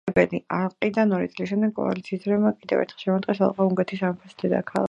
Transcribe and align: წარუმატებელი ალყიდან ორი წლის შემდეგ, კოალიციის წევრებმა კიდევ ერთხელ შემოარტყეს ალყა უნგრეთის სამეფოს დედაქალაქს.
წარუმატებელი 0.01 0.37
ალყიდან 0.59 1.13
ორი 1.17 1.29
წლის 1.35 1.51
შემდეგ, 1.53 1.73
კოალიციის 1.81 2.23
წევრებმა 2.25 2.55
კიდევ 2.65 2.83
ერთხელ 2.87 3.05
შემოარტყეს 3.07 3.47
ალყა 3.49 3.69
უნგრეთის 3.73 4.05
სამეფოს 4.07 4.39
დედაქალაქს. 4.43 4.79